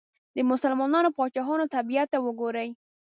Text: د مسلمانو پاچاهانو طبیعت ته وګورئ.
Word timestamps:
د 0.35 0.37
مسلمانو 0.51 1.15
پاچاهانو 1.17 1.71
طبیعت 1.75 2.07
ته 2.13 2.17
وګورئ. 2.25 2.69